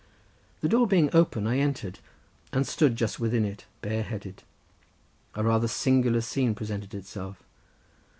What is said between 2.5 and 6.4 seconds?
and stood just within it, bare headed. A rather singular